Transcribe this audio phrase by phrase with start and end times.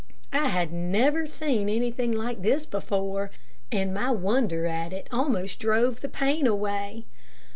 [0.33, 3.29] I had never seen anything like this before,
[3.71, 7.05] and my wonder at it almost drove the pain away.